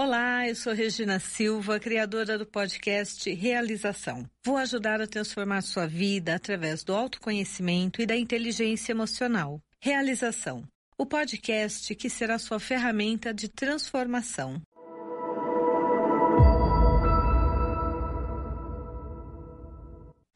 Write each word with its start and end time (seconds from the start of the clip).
Olá, 0.00 0.46
eu 0.46 0.54
sou 0.54 0.72
Regina 0.72 1.18
Silva, 1.18 1.80
criadora 1.80 2.38
do 2.38 2.46
podcast 2.46 3.28
Realização. 3.34 4.30
Vou 4.46 4.56
ajudar 4.56 5.00
a 5.00 5.08
transformar 5.08 5.60
sua 5.60 5.88
vida 5.88 6.36
através 6.36 6.84
do 6.84 6.94
autoconhecimento 6.94 8.00
e 8.00 8.06
da 8.06 8.14
inteligência 8.16 8.92
emocional. 8.92 9.60
Realização, 9.82 10.62
o 10.96 11.04
podcast 11.04 11.92
que 11.96 12.08
será 12.08 12.38
sua 12.38 12.60
ferramenta 12.60 13.34
de 13.34 13.48
transformação. 13.48 14.62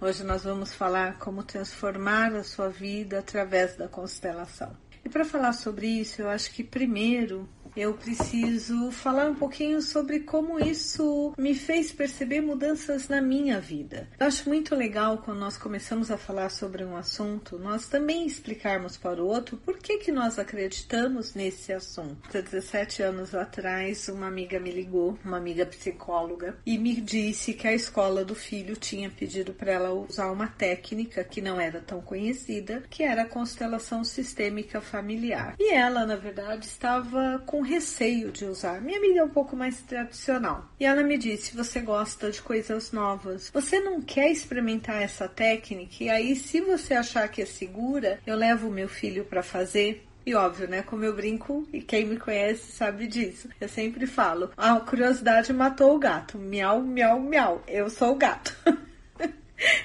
Hoje 0.01 0.25
nós 0.25 0.43
vamos 0.43 0.75
falar 0.75 1.21
como 1.21 1.45
transformar 1.45 2.35
a 2.35 2.43
sua 2.43 2.69
vida 2.69 3.21
através 3.21 3.77
da 3.77 3.87
constelação. 3.87 4.77
E 5.05 5.09
para 5.09 5.25
falar 5.25 5.53
sobre 5.53 5.87
isso, 5.87 6.21
eu 6.21 6.29
acho 6.29 6.53
que 6.53 6.65
primeiro 6.65 7.49
eu 7.75 7.95
preciso 7.95 8.91
falar 8.91 9.30
um 9.30 9.34
pouquinho 9.34 9.80
sobre 9.80 10.20
como 10.20 10.61
isso 10.61 11.32
me 11.38 11.55
fez 11.55 11.91
perceber 11.91 12.41
mudanças 12.41 13.09
na 13.09 13.20
minha 13.20 13.59
vida. 13.60 14.09
Eu 14.20 14.27
acho 14.27 14.48
muito 14.48 14.74
legal 14.74 15.19
quando 15.19 15.38
nós 15.38 15.56
começamos 15.56 16.11
a 16.11 16.19
falar 16.19 16.50
sobre 16.50 16.84
um 16.84 16.97
assunto, 16.97 17.59
nós 17.59 17.87
também 17.87 18.27
explicarmos 18.27 18.97
para 18.97 19.23
o 19.23 19.27
outro 19.27 19.56
por 19.56 19.78
que, 19.78 19.98
que 19.98 20.12
nós 20.12 20.38
acreditamos 20.38 21.34
nesse 21.34 21.73
assunto. 21.73 22.37
Há 22.37 22.41
17 22.41 23.02
anos 23.02 23.34
atrás, 23.34 24.09
uma 24.09 24.27
amiga 24.27 24.61
me 24.61 24.70
ligou, 24.70 25.19
uma 25.25 25.39
amiga 25.39 25.64
psicóloga, 25.64 26.56
e 26.66 26.77
me 26.77 27.00
disse 27.00 27.55
que 27.55 27.66
a 27.66 27.73
escola 27.73 28.25
do 28.25 28.34
filho 28.34 28.77
tinha 28.77 29.09
pedido 29.09 29.52
para 29.55 29.73
ela 29.73 29.92
usar 29.92 30.30
uma 30.30 30.47
técnica 30.47 31.25
que 31.25 31.41
não 31.41 31.61
era 31.61 31.80
tão 31.80 32.00
conhecida, 32.02 32.83
que 32.91 33.02
era 33.02 33.23
a 33.23 33.28
constelação 33.28 34.05
sistêmica 34.05 34.80
familiar. 34.80 35.55
E 35.59 35.73
ela, 35.73 36.05
na 36.05 36.16
verdade, 36.16 36.66
estava 36.66 37.42
com 37.47 37.62
receio 37.62 38.30
de 38.30 38.45
usar. 38.45 38.80
Minha 38.80 38.98
amiga 38.98 39.21
é 39.21 39.25
um 39.25 39.30
pouco 39.30 39.57
mais 39.57 39.80
tradicional. 39.80 40.69
E 40.79 40.84
ela 40.84 41.03
me 41.03 41.16
disse: 41.16 41.57
você 41.57 41.80
gosta 41.80 42.30
de 42.30 42.43
coisas 42.43 42.93
novas. 42.93 43.51
Você 43.51 43.81
não 43.81 44.00
quer 44.00 44.31
experimentar 44.31 45.00
essa 45.00 45.28
técnica? 45.28 46.05
E 46.05 46.11
aí, 46.11 46.36
se 46.36 46.61
você 46.61 46.95
achar 46.95 47.28
que 47.28 47.42
é 47.42 47.47
segura, 47.47 48.20
eu 48.27 48.36
levo 48.36 48.69
o 48.69 48.73
meu 48.73 48.89
filho 48.89 49.25
para 49.25 49.42
fazer. 49.42 50.06
E 50.25 50.34
óbvio, 50.34 50.69
né? 50.69 50.83
Como 50.83 51.05
eu 51.05 51.14
brinco, 51.14 51.67
e 51.73 51.81
quem 51.81 52.06
me 52.06 52.17
conhece 52.17 52.70
sabe 52.70 53.06
disso. 53.06 53.48
Eu 53.61 53.69
sempre 53.69 54.06
falo: 54.06 54.51
a 54.56 54.79
curiosidade 54.81 55.53
matou 55.53 55.97
o 55.97 55.98
gato. 55.98 56.39
Miau, 56.39 56.81
miau, 56.81 57.19
miau. 57.19 57.62
Eu 57.67 57.91
sou 57.91 58.12
o 58.12 58.17
gato. 58.17 58.56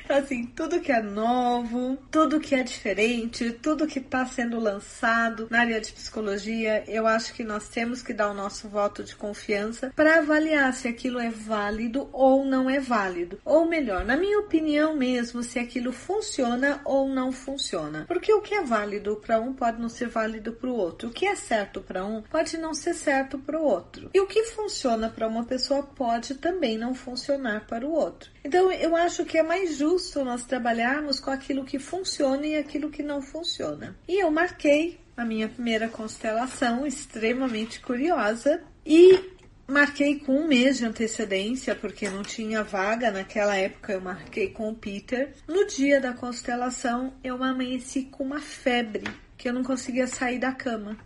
Então, 0.03 0.17
assim, 0.17 0.45
tudo 0.45 0.79
que 0.79 0.91
é 0.91 1.01
novo, 1.01 1.97
tudo 2.09 2.39
que 2.39 2.55
é 2.55 2.63
diferente, 2.63 3.51
tudo 3.51 3.87
que 3.87 3.99
está 3.99 4.25
sendo 4.25 4.59
lançado 4.59 5.47
na 5.49 5.59
área 5.59 5.81
de 5.81 5.91
psicologia, 5.91 6.83
eu 6.87 7.05
acho 7.05 7.33
que 7.33 7.43
nós 7.43 7.67
temos 7.67 8.01
que 8.01 8.13
dar 8.13 8.29
o 8.29 8.33
nosso 8.33 8.67
voto 8.67 9.03
de 9.03 9.15
confiança 9.15 9.91
para 9.95 10.19
avaliar 10.19 10.73
se 10.73 10.87
aquilo 10.87 11.19
é 11.19 11.29
válido 11.29 12.09
ou 12.11 12.45
não 12.45 12.69
é 12.69 12.79
válido. 12.79 13.39
Ou 13.43 13.67
melhor, 13.67 14.05
na 14.05 14.17
minha 14.17 14.39
opinião 14.39 14.95
mesmo, 14.95 15.43
se 15.43 15.59
aquilo 15.59 15.91
funciona 15.91 16.81
ou 16.85 17.07
não 17.07 17.31
funciona. 17.31 18.05
Porque 18.07 18.33
o 18.33 18.41
que 18.41 18.55
é 18.55 18.63
válido 18.63 19.17
para 19.17 19.39
um 19.39 19.53
pode 19.53 19.81
não 19.81 19.89
ser 19.89 20.07
válido 20.07 20.53
para 20.53 20.69
o 20.69 20.75
outro. 20.75 21.09
O 21.09 21.13
que 21.13 21.25
é 21.25 21.35
certo 21.35 21.81
para 21.81 22.05
um 22.05 22.21
pode 22.21 22.57
não 22.57 22.73
ser 22.73 22.93
certo 22.93 23.37
para 23.39 23.59
o 23.59 23.63
outro. 23.63 24.09
E 24.13 24.19
o 24.19 24.27
que 24.27 24.43
funciona 24.43 25.09
para 25.09 25.27
uma 25.27 25.43
pessoa 25.43 25.83
pode 25.83 26.35
também 26.35 26.77
não 26.77 26.93
funcionar 26.93 27.65
para 27.67 27.85
o 27.85 27.91
outro. 27.91 28.36
Então, 28.47 28.71
eu 28.71 28.95
acho 28.95 29.25
que 29.25 29.37
é 29.37 29.43
mais 29.43 29.75
justo 29.75 30.23
nós 30.23 30.45
trabalharmos 30.45 31.19
com 31.19 31.29
aquilo 31.29 31.65
que 31.65 31.77
funciona 31.77 32.47
e 32.47 32.55
aquilo 32.55 32.89
que 32.89 33.03
não 33.03 33.21
funciona. 33.21 33.93
E 34.07 34.23
eu 34.23 34.31
marquei 34.31 34.97
a 35.17 35.25
minha 35.25 35.49
primeira 35.49 35.89
constelação, 35.89 36.87
extremamente 36.87 37.81
curiosa, 37.81 38.63
e 38.85 39.19
marquei 39.67 40.19
com 40.19 40.37
um 40.37 40.47
mês 40.47 40.77
de 40.77 40.85
antecedência, 40.85 41.75
porque 41.75 42.07
não 42.07 42.23
tinha 42.23 42.63
vaga 42.63 43.11
naquela 43.11 43.57
época, 43.57 43.91
eu 43.91 43.99
marquei 43.99 44.47
com 44.47 44.69
o 44.69 44.75
Peter. 44.75 45.33
No 45.45 45.67
dia 45.67 45.99
da 45.99 46.13
constelação, 46.13 47.15
eu 47.21 47.43
amanheci 47.43 48.03
com 48.03 48.23
uma 48.23 48.39
febre, 48.39 49.03
que 49.37 49.49
eu 49.49 49.53
não 49.53 49.61
conseguia 49.61 50.07
sair 50.07 50.39
da 50.39 50.53
cama. 50.53 50.97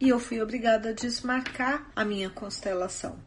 E 0.00 0.10
eu 0.10 0.20
fui 0.20 0.40
obrigada 0.40 0.90
a 0.90 0.92
desmarcar 0.92 1.90
a 1.96 2.04
minha 2.04 2.30
constelação. 2.30 3.25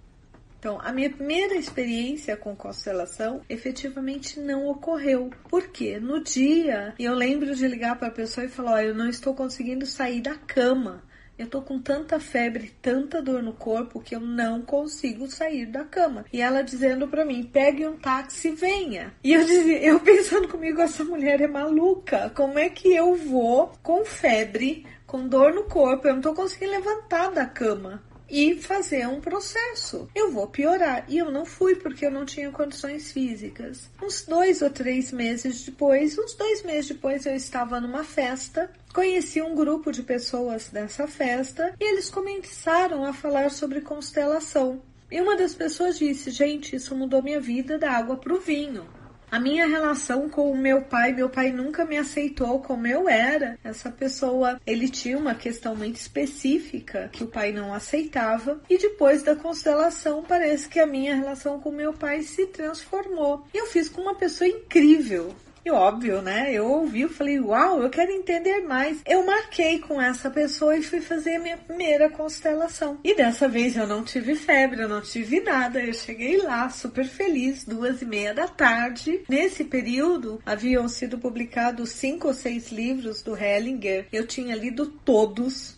Então, 0.60 0.78
a 0.82 0.92
minha 0.92 1.10
primeira 1.10 1.56
experiência 1.56 2.36
com 2.36 2.54
constelação 2.54 3.42
efetivamente 3.48 4.42
não 4.42 4.68
ocorreu. 4.68 5.30
Por 5.50 5.70
quê? 5.70 5.98
No 6.02 6.22
dia, 6.22 6.94
eu 7.00 7.16
lembro 7.16 7.56
de 7.56 7.66
ligar 7.66 7.98
para 7.98 8.10
a 8.10 8.12
pessoa 8.12 8.46
e 8.46 8.50
falar: 8.50 8.74
Olha, 8.74 8.88
eu 8.88 8.96
não 8.96 9.08
estou 9.08 9.34
conseguindo 9.34 9.86
sair 9.86 10.20
da 10.20 10.36
cama. 10.36 11.02
Eu 11.38 11.48
tô 11.48 11.62
com 11.62 11.80
tanta 11.80 12.20
febre, 12.20 12.76
tanta 12.82 13.22
dor 13.22 13.42
no 13.42 13.54
corpo 13.54 14.02
que 14.02 14.14
eu 14.14 14.20
não 14.20 14.62
consigo 14.62 15.32
sair 15.32 15.66
da 15.66 15.86
cama. 15.86 16.26
E 16.34 16.42
ela 16.42 16.62
dizendo 16.62 17.08
para 17.08 17.24
mim: 17.24 17.42
pegue 17.46 17.88
um 17.88 17.96
táxi 17.96 18.50
e 18.50 18.52
venha. 18.52 19.14
E 19.24 19.32
eu 19.32 19.46
dizia, 19.46 19.82
eu 19.82 20.02
pensando 20.02 20.50
comigo, 20.50 20.82
essa 20.82 21.06
mulher 21.06 21.40
é 21.40 21.48
maluca. 21.48 22.30
Como 22.36 22.60
é 22.60 22.68
que 22.68 22.94
eu 22.94 23.16
vou 23.16 23.72
com 23.82 24.04
febre, 24.04 24.86
com 25.08 25.26
dor 25.26 25.54
no 25.54 25.64
corpo, 25.64 26.06
eu 26.06 26.16
não 26.16 26.22
tô 26.22 26.34
conseguindo 26.34 26.74
levantar 26.74 27.32
da 27.32 27.46
cama? 27.46 28.04
E 28.30 28.56
fazer 28.56 29.08
um 29.08 29.20
processo. 29.20 30.10
Eu 30.14 30.32
vou 30.32 30.48
piorar. 30.48 31.06
E 31.08 31.18
eu 31.18 31.32
não 31.32 31.46
fui 31.46 31.76
porque 31.76 32.06
eu 32.06 32.12
não 32.12 32.26
tinha 32.26 32.52
condições 32.52 33.12
físicas. 33.12 33.90
Uns 34.02 34.26
dois 34.26 34.62
ou 34.62 34.70
três 34.70 35.12
meses 35.12 35.66
depois, 35.66 36.18
uns 36.18 36.34
dois 36.34 36.64
meses 36.64 36.90
depois, 36.90 37.26
eu 37.26 37.36
estava 37.36 37.80
numa 37.80 38.04
festa. 38.04 38.70
Conheci 38.94 39.42
um 39.42 39.56
grupo 39.56 39.92
de 39.92 40.04
pessoas 40.04 40.70
dessa 40.70 41.08
festa 41.08 41.74
e 41.80 41.84
eles 41.84 42.10
começaram 42.10 43.06
a 43.06 43.14
falar 43.14 43.52
sobre 43.52 43.82
constelação. 43.82 44.82
E 45.12 45.20
uma 45.20 45.36
das 45.36 45.56
pessoas 45.56 45.98
disse: 45.98 46.30
Gente, 46.30 46.76
isso 46.76 46.96
mudou 46.96 47.24
minha 47.24 47.40
vida 47.40 47.78
da 47.78 47.92
água 47.92 48.18
para 48.18 48.34
o 48.34 48.40
vinho. 48.40 48.99
A 49.32 49.40
minha 49.40 49.68
relação 49.68 50.28
com 50.28 50.52
o 50.52 50.58
meu 50.58 50.82
pai, 50.82 51.14
meu 51.14 51.30
pai 51.30 51.52
nunca 51.52 51.86
me 51.86 51.98
aceitou 51.98 52.60
como 52.62 52.88
eu 52.88 53.08
era. 53.08 53.60
Essa 53.64 53.92
pessoa, 53.92 54.60
ele 54.66 54.90
tinha 54.90 55.18
uma 55.18 55.36
questão 55.36 55.76
muito 55.76 55.98
específica 55.98 57.10
que 57.12 57.24
o 57.24 57.28
pai 57.28 57.52
não 57.52 57.72
aceitava. 57.72 58.60
E 58.68 58.78
depois 58.78 59.22
da 59.22 59.36
constelação, 59.36 60.24
parece 60.28 60.68
que 60.68 60.80
a 60.80 60.88
minha 60.88 61.16
relação 61.16 61.60
com 61.60 61.70
meu 61.70 61.94
pai 61.94 62.24
se 62.24 62.48
transformou. 62.48 63.46
E 63.54 63.58
eu 63.58 63.68
fiz 63.68 63.88
com 63.88 64.02
uma 64.02 64.16
pessoa 64.16 64.48
incrível. 64.48 65.36
E 65.66 65.72
óbvio, 65.72 66.22
né? 66.22 66.54
Eu 66.54 66.66
ouvi, 66.70 67.02
eu 67.02 67.10
falei, 67.10 67.40
uau, 67.40 67.82
eu 67.82 67.90
quero 67.90 68.12
entender 68.12 68.62
mais. 68.62 69.02
Eu 69.06 69.26
marquei 69.26 69.80
com 69.80 70.02
essa 70.02 70.30
pessoa 70.30 70.78
e 70.78 70.84
fui 70.84 71.02
fazer 71.02 71.36
a 71.36 71.40
minha 71.40 71.58
primeira 71.58 72.10
constelação. 72.10 73.00
E 73.04 73.16
dessa 73.16 73.48
vez 73.48 73.76
eu 73.76 73.88
não 73.88 74.04
tive 74.04 74.36
febre, 74.36 74.82
eu 74.82 74.90
não 74.90 75.02
tive 75.02 75.40
nada. 75.42 75.80
Eu 75.80 75.94
cheguei 75.94 76.38
lá 76.38 76.70
super 76.70 77.06
feliz, 77.06 77.66
duas 77.66 78.02
e 78.02 78.06
meia 78.06 78.34
da 78.34 78.48
tarde. 78.48 79.22
Nesse 79.28 79.64
período 79.64 80.42
haviam 80.46 80.88
sido 80.88 81.18
publicados 81.18 81.92
cinco 81.92 82.28
ou 82.28 82.34
seis 82.34 82.72
livros 82.72 83.22
do 83.22 83.36
Hellinger. 83.36 84.08
Eu 84.12 84.26
tinha 84.26 84.56
lido 84.56 84.86
todos. 84.88 85.78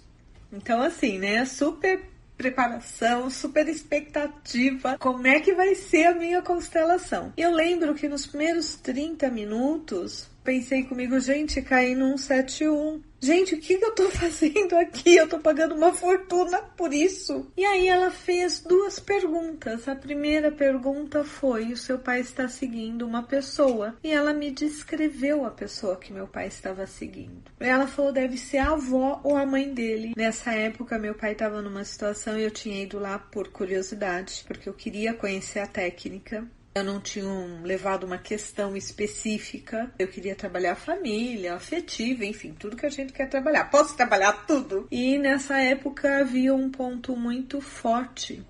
Então, 0.54 0.82
assim, 0.82 1.18
né? 1.18 1.46
Super 1.46 2.11
preparação, 2.42 3.30
super 3.30 3.68
expectativa. 3.68 4.98
Como 4.98 5.28
é 5.28 5.40
que 5.40 5.54
vai 5.54 5.76
ser 5.76 6.08
a 6.08 6.16
minha 6.16 6.42
constelação? 6.42 7.32
Eu 7.38 7.52
lembro 7.52 7.94
que 7.94 8.10
nos 8.10 8.26
primeiros 8.26 8.74
30 8.78 9.30
minutos 9.30 10.28
pensei 10.44 10.84
comigo, 10.84 11.20
gente, 11.20 11.62
caí 11.62 11.96
num 11.96 12.16
7-1. 12.16 13.02
Gente, 13.24 13.54
o 13.54 13.60
que, 13.60 13.78
que 13.78 13.86
eu 13.86 13.94
tô 13.94 14.10
fazendo 14.12 14.76
aqui? 14.76 15.16
Eu 15.16 15.30
tô 15.30 15.38
pagando 15.40 15.76
uma 15.76 15.94
fortuna 15.94 16.58
por 16.76 16.92
isso. 16.92 17.52
E 17.56 17.64
aí 17.64 17.88
ela 17.88 18.10
fez 18.10 18.62
duas 18.62 19.00
perguntas. 19.00 19.88
A 19.88 19.96
primeira 19.96 20.52
pergunta 20.52 21.24
foi: 21.24 21.72
o 21.72 21.78
seu 21.78 22.00
pai 22.00 22.22
está 22.22 22.48
seguindo 22.48 23.06
uma 23.06 23.22
pessoa? 23.22 23.96
E 24.04 24.12
ela 24.12 24.34
me 24.34 24.50
descreveu 24.50 25.46
a 25.46 25.52
pessoa 25.52 25.98
que 25.98 26.12
meu 26.12 26.28
pai 26.28 26.48
estava 26.48 26.88
seguindo. 26.88 27.44
Ela 27.60 27.86
falou: 27.86 28.12
deve 28.12 28.38
ser 28.38 28.58
a 28.58 28.72
avó 28.72 29.22
ou 29.24 29.38
a 29.38 29.46
mãe 29.46 29.72
dele. 29.72 30.14
Nessa 30.18 30.54
época, 30.54 30.98
meu 30.98 31.14
pai 31.14 31.34
estava 31.34 31.62
numa 31.62 31.84
situação 31.84 32.40
e 32.40 32.44
eu 32.44 32.52
tinha 32.52 32.82
ido 32.82 32.98
lá 32.98 33.20
por 33.20 33.50
curiosidade, 33.50 34.44
porque 34.48 34.68
eu 34.68 34.74
queria 34.74 35.14
conhecer 35.14 35.60
a 35.60 35.68
técnica. 35.68 36.48
Eu 36.74 36.84
não 36.84 37.02
tinha 37.02 37.26
levado 37.64 38.06
uma 38.06 38.18
questão 38.18 38.78
específica. 38.78 39.92
Eu 40.00 40.08
queria 40.08 40.36
trabalhar 40.36 40.72
a 40.72 40.76
família, 40.76 41.54
afetiva, 41.54 42.24
enfim, 42.24 42.56
tudo 42.58 42.78
que 42.78 42.86
a 42.86 42.90
gente 42.90 43.12
quer 43.12 43.28
trabalhar. 43.28 43.66
Posso 43.66 43.96
trabalhar 43.96 44.46
tudo. 44.48 44.88
E 44.90 45.18
nessa 45.18 45.62
época 45.62 46.20
havia 46.20 46.54
um 46.54 46.70
ponto 46.70 47.16
muito 47.16 47.60
forte 47.60 48.44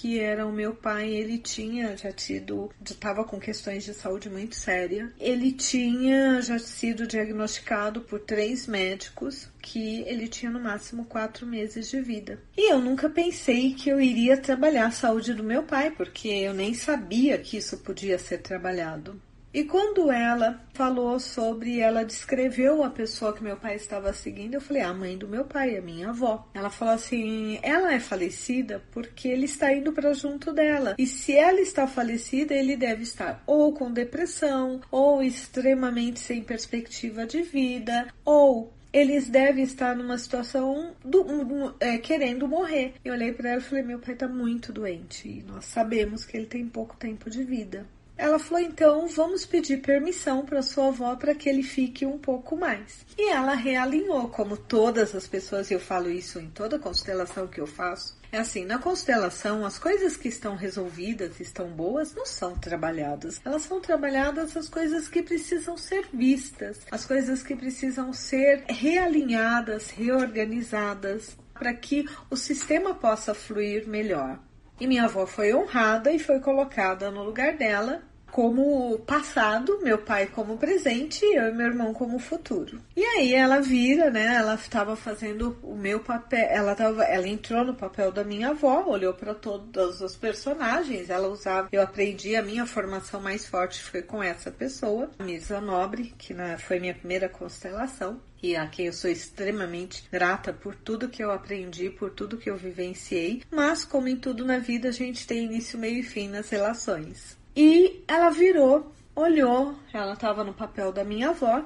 que 0.00 0.18
era 0.18 0.46
o 0.46 0.52
meu 0.52 0.74
pai, 0.74 1.10
ele 1.10 1.36
tinha 1.36 1.94
já 1.94 2.10
tido, 2.10 2.70
já 2.82 2.94
estava 2.94 3.22
com 3.22 3.38
questões 3.38 3.84
de 3.84 3.92
saúde 3.92 4.30
muito 4.30 4.56
séria. 4.56 5.12
Ele 5.20 5.52
tinha 5.52 6.40
já 6.40 6.58
sido 6.58 7.06
diagnosticado 7.06 8.00
por 8.00 8.20
três 8.20 8.66
médicos 8.66 9.50
que 9.60 10.00
ele 10.06 10.26
tinha 10.26 10.50
no 10.50 10.58
máximo 10.58 11.04
quatro 11.04 11.46
meses 11.46 11.90
de 11.90 12.00
vida. 12.00 12.40
E 12.56 12.72
eu 12.72 12.78
nunca 12.78 13.10
pensei 13.10 13.74
que 13.74 13.90
eu 13.90 14.00
iria 14.00 14.38
trabalhar 14.38 14.86
a 14.86 14.90
saúde 14.90 15.34
do 15.34 15.44
meu 15.44 15.64
pai, 15.64 15.90
porque 15.90 16.28
eu 16.28 16.54
nem 16.54 16.72
sabia 16.72 17.36
que 17.36 17.58
isso 17.58 17.76
podia 17.76 18.18
ser 18.18 18.38
trabalhado. 18.38 19.20
E 19.52 19.64
quando 19.64 20.12
ela 20.12 20.60
falou 20.72 21.18
sobre, 21.18 21.80
ela 21.80 22.04
descreveu 22.04 22.84
a 22.84 22.90
pessoa 22.90 23.34
que 23.34 23.42
meu 23.42 23.56
pai 23.56 23.74
estava 23.74 24.12
seguindo, 24.12 24.54
eu 24.54 24.60
falei, 24.60 24.82
a 24.82 24.94
mãe 24.94 25.18
do 25.18 25.26
meu 25.26 25.44
pai, 25.44 25.76
a 25.76 25.82
minha 25.82 26.10
avó. 26.10 26.48
Ela 26.54 26.70
falou 26.70 26.94
assim, 26.94 27.58
ela 27.60 27.92
é 27.92 27.98
falecida 27.98 28.80
porque 28.92 29.26
ele 29.26 29.46
está 29.46 29.72
indo 29.72 29.92
para 29.92 30.12
junto 30.12 30.52
dela. 30.52 30.94
E 30.96 31.04
se 31.04 31.36
ela 31.36 31.60
está 31.60 31.86
falecida, 31.88 32.54
ele 32.54 32.76
deve 32.76 33.02
estar 33.02 33.42
ou 33.44 33.72
com 33.72 33.90
depressão, 33.92 34.80
ou 34.90 35.20
extremamente 35.20 36.20
sem 36.20 36.42
perspectiva 36.42 37.26
de 37.26 37.42
vida, 37.42 38.06
ou 38.24 38.72
eles 38.92 39.28
devem 39.28 39.64
estar 39.64 39.96
numa 39.96 40.18
situação 40.18 40.92
do, 41.04 41.22
um, 41.22 41.72
é, 41.80 41.98
querendo 41.98 42.48
morrer. 42.48 42.94
Eu 43.04 43.14
olhei 43.14 43.32
para 43.32 43.50
ela 43.50 43.60
e 43.60 43.64
falei: 43.64 43.84
Meu 43.84 43.98
pai 43.98 44.14
está 44.14 44.28
muito 44.28 44.72
doente 44.72 45.28
e 45.28 45.42
nós 45.42 45.64
sabemos 45.64 46.24
que 46.24 46.36
ele 46.36 46.46
tem 46.46 46.66
pouco 46.66 46.96
tempo 46.96 47.30
de 47.30 47.42
vida. 47.44 47.86
Ela 48.20 48.38
falou: 48.38 48.62
então 48.62 49.08
vamos 49.08 49.46
pedir 49.46 49.78
permissão 49.78 50.44
para 50.44 50.60
sua 50.60 50.88
avó 50.88 51.16
para 51.16 51.34
que 51.34 51.48
ele 51.48 51.62
fique 51.62 52.04
um 52.04 52.18
pouco 52.18 52.54
mais. 52.54 53.06
E 53.16 53.30
ela 53.30 53.54
realinhou, 53.54 54.28
como 54.28 54.58
todas 54.58 55.14
as 55.14 55.26
pessoas, 55.26 55.70
e 55.70 55.74
eu 55.74 55.80
falo 55.80 56.10
isso 56.10 56.38
em 56.38 56.50
toda 56.50 56.78
constelação 56.78 57.48
que 57.48 57.58
eu 57.58 57.66
faço. 57.66 58.20
É 58.30 58.36
assim, 58.38 58.66
na 58.66 58.78
constelação, 58.78 59.64
as 59.64 59.78
coisas 59.78 60.18
que 60.18 60.28
estão 60.28 60.54
resolvidas, 60.54 61.40
estão 61.40 61.68
boas, 61.68 62.14
não 62.14 62.26
são 62.26 62.58
trabalhadas. 62.58 63.40
Elas 63.42 63.62
são 63.62 63.80
trabalhadas 63.80 64.54
as 64.54 64.68
coisas 64.68 65.08
que 65.08 65.22
precisam 65.22 65.78
ser 65.78 66.06
vistas, 66.12 66.78
as 66.90 67.06
coisas 67.06 67.42
que 67.42 67.56
precisam 67.56 68.12
ser 68.12 68.64
realinhadas, 68.68 69.88
reorganizadas, 69.88 71.38
para 71.54 71.72
que 71.72 72.06
o 72.28 72.36
sistema 72.36 72.94
possa 72.94 73.32
fluir 73.32 73.88
melhor. 73.88 74.38
E 74.78 74.86
minha 74.86 75.04
avó 75.04 75.26
foi 75.26 75.54
honrada 75.54 76.12
e 76.12 76.18
foi 76.18 76.38
colocada 76.38 77.10
no 77.10 77.24
lugar 77.24 77.56
dela 77.56 78.09
como 78.30 78.98
passado, 79.00 79.80
meu 79.82 79.98
pai 79.98 80.26
como 80.26 80.56
presente 80.56 81.24
e 81.24 81.36
eu 81.36 81.48
e 81.48 81.52
meu 81.52 81.66
irmão 81.66 81.92
como 81.92 82.18
futuro. 82.18 82.80
E 82.96 83.04
aí 83.04 83.34
ela 83.34 83.60
vira, 83.60 84.10
né? 84.10 84.36
Ela 84.36 84.54
estava 84.54 84.96
fazendo 84.96 85.58
o 85.62 85.74
meu 85.74 86.00
papel, 86.00 86.46
ela 86.50 86.74
tava, 86.74 87.04
ela 87.04 87.28
entrou 87.28 87.64
no 87.64 87.74
papel 87.74 88.12
da 88.12 88.24
minha 88.24 88.50
avó, 88.50 88.84
olhou 88.86 89.14
para 89.14 89.34
todos 89.34 90.00
os 90.00 90.16
personagens, 90.16 91.10
ela 91.10 91.28
usava, 91.28 91.68
eu 91.72 91.82
aprendi 91.82 92.36
a 92.36 92.42
minha 92.42 92.66
formação 92.66 93.20
mais 93.20 93.46
forte 93.46 93.82
foi 93.82 94.02
com 94.02 94.22
essa 94.22 94.50
pessoa, 94.50 95.10
a 95.18 95.24
Misa 95.24 95.60
Nobre, 95.60 96.14
que 96.16 96.32
na, 96.32 96.58
foi 96.58 96.78
minha 96.78 96.94
primeira 96.94 97.28
constelação 97.28 98.20
e 98.42 98.56
a 98.56 98.66
quem 98.66 98.86
eu 98.86 98.92
sou 98.92 99.10
extremamente 99.10 100.04
grata 100.10 100.52
por 100.52 100.74
tudo 100.74 101.08
que 101.08 101.22
eu 101.22 101.30
aprendi, 101.30 101.90
por 101.90 102.10
tudo 102.10 102.38
que 102.38 102.48
eu 102.48 102.56
vivenciei, 102.56 103.42
mas 103.50 103.84
como 103.84 104.08
em 104.08 104.16
tudo 104.16 104.44
na 104.44 104.58
vida 104.58 104.88
a 104.88 104.92
gente 104.92 105.26
tem 105.26 105.44
início, 105.44 105.78
meio 105.78 105.98
e 105.98 106.02
fim 106.02 106.28
nas 106.28 106.48
relações. 106.48 107.39
E 107.62 108.02
ela 108.08 108.30
virou, 108.30 108.90
olhou, 109.14 109.74
ela 109.92 110.14
estava 110.14 110.42
no 110.42 110.54
papel 110.54 110.90
da 110.90 111.04
minha 111.04 111.28
avó. 111.28 111.62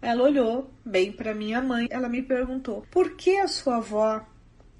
Ela 0.00 0.22
olhou 0.22 0.70
bem 0.84 1.10
para 1.10 1.34
minha 1.34 1.60
mãe. 1.60 1.88
Ela 1.90 2.08
me 2.08 2.22
perguntou: 2.22 2.86
"Por 2.92 3.16
que 3.16 3.36
a 3.38 3.48
sua 3.48 3.78
avó 3.78 4.24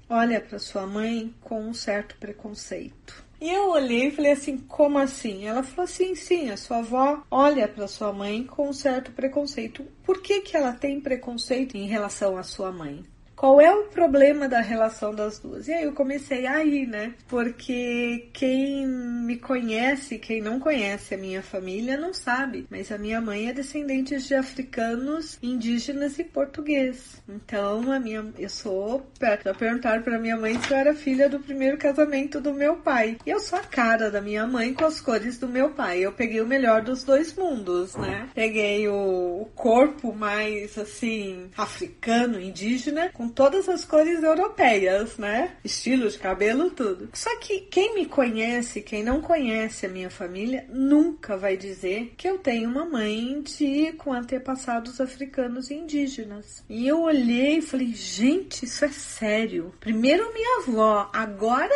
olha 0.09 0.39
para 0.39 0.57
sua 0.57 0.87
mãe 0.87 1.35
com 1.41 1.59
um 1.67 1.73
certo 1.73 2.15
preconceito?" 2.15 3.25
E 3.41 3.51
eu 3.51 3.71
olhei 3.71 4.07
e 4.07 4.11
falei 4.11 4.31
assim: 4.31 4.57
"Como 4.57 4.97
assim?" 4.97 5.45
Ela 5.45 5.63
falou 5.63 5.83
assim: 5.83 6.15
"Sim, 6.15 6.49
a 6.49 6.55
sua 6.55 6.77
avó 6.77 7.21
olha 7.29 7.67
para 7.67 7.85
sua 7.85 8.13
mãe 8.13 8.45
com 8.45 8.69
um 8.69 8.73
certo 8.73 9.11
preconceito. 9.11 9.83
Por 10.05 10.21
que 10.21 10.39
que 10.39 10.55
ela 10.55 10.71
tem 10.71 11.01
preconceito 11.01 11.75
em 11.75 11.87
relação 11.87 12.37
à 12.37 12.43
sua 12.43 12.71
mãe?" 12.71 13.03
Qual 13.37 13.61
é 13.61 13.71
o 13.71 13.83
problema 13.83 14.49
da 14.49 14.61
relação 14.61 15.13
das 15.13 15.37
duas? 15.37 15.67
E 15.67 15.71
aí 15.71 15.83
eu 15.83 15.93
comecei 15.93 16.47
a 16.47 16.63
ir, 16.65 16.87
né? 16.87 17.13
Porque 17.27 18.29
quem 18.33 18.87
me 18.87 19.37
conhece, 19.37 20.17
quem 20.17 20.41
não 20.41 20.59
conhece 20.59 21.13
a 21.13 21.17
minha 21.17 21.43
família, 21.43 21.95
não 21.95 22.11
sabe. 22.13 22.65
Mas 22.67 22.91
a 22.91 22.97
minha 22.97 23.21
mãe 23.21 23.47
é 23.47 23.53
descendente 23.53 24.17
de 24.17 24.33
africanos, 24.33 25.37
indígenas 25.41 26.17
e 26.17 26.23
português. 26.23 27.21
Então, 27.29 27.91
a 27.91 27.99
minha, 27.99 28.25
eu 28.39 28.49
sou. 28.49 29.05
Já 29.21 29.53
perguntaram 29.53 30.01
para 30.01 30.19
minha 30.19 30.35
mãe 30.35 30.59
se 30.59 30.73
eu 30.73 30.77
era 30.77 30.95
filha 30.95 31.29
do 31.29 31.39
primeiro 31.39 31.77
casamento 31.77 32.41
do 32.41 32.55
meu 32.55 32.77
pai. 32.77 33.17
E 33.23 33.29
eu 33.29 33.39
sou 33.39 33.59
a 33.59 33.63
cara 33.63 34.09
da 34.09 34.19
minha 34.19 34.47
mãe 34.47 34.73
com 34.73 34.85
as 34.85 34.99
cores 34.99 35.37
do 35.37 35.47
meu 35.47 35.69
pai. 35.69 35.99
Eu 35.99 36.11
peguei 36.11 36.41
o 36.41 36.47
melhor 36.47 36.81
dos 36.81 37.03
dois 37.03 37.35
mundos, 37.35 37.95
né? 37.95 38.29
Peguei 38.33 38.87
o, 38.87 39.41
o 39.43 39.45
corpo 39.53 40.11
mais 40.11 40.75
assim, 40.75 41.51
africano, 41.55 42.41
indígena, 42.41 43.09
com 43.13 43.26
todas 43.27 43.67
as 43.69 43.85
cores 43.85 44.23
europeias, 44.23 45.17
né? 45.17 45.55
Estilo 45.63 46.09
de 46.09 46.17
cabelo, 46.17 46.69
tudo. 46.71 47.09
Só 47.13 47.37
que 47.39 47.61
quem 47.61 47.95
me 47.95 48.05
conhece, 48.05 48.81
quem 48.81 49.03
não 49.03 49.21
conhece 49.21 49.85
a 49.85 49.89
minha 49.89 50.09
família, 50.09 50.65
nunca 50.69 51.37
vai 51.37 51.57
dizer 51.57 52.13
que 52.17 52.27
eu 52.27 52.37
tenho 52.37 52.69
uma 52.69 52.85
mãe 52.85 53.41
de 53.41 53.93
com 53.93 54.13
antepassados 54.13 54.99
africanos 54.99 55.69
e 55.69 55.75
indígenas. 55.75 56.63
E 56.69 56.87
eu 56.87 57.01
olhei 57.01 57.57
e 57.57 57.61
falei, 57.61 57.93
gente, 57.93 58.65
isso 58.65 58.85
é 58.85 58.89
sério. 58.89 59.73
Primeiro 59.79 60.33
minha 60.33 60.63
avó, 60.63 61.09
agora 61.13 61.75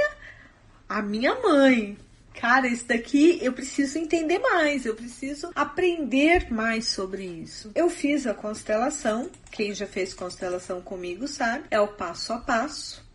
a 0.88 1.02
minha 1.02 1.36
mãe 1.40 1.98
cara, 2.34 2.68
isso 2.68 2.86
daqui 2.88 3.40
eu 3.42 3.54
preciso 3.54 3.98
entender 3.98 4.40
mais, 4.40 4.86
eu 4.86 4.96
preciso 4.96 5.52
aprender 5.56 6.52
mais 6.52 6.88
sobre 6.88 7.24
isso. 7.24 7.72
Eu 7.76 7.90
fiz 7.90 8.26
a 8.28 8.34
constelação, 8.34 9.30
quem 9.52 9.74
já 9.74 9.88
fez 9.88 10.14
constelação 10.14 10.82
comigo 10.82 11.28
sabe, 11.28 11.66
é 11.70 11.80
o 11.80 11.88
passo 11.88 12.34
a 12.34 12.40
passo. 12.40 13.10